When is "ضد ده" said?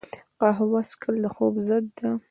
1.67-2.09